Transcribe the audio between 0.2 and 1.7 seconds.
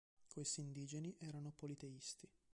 Questi indigeni erano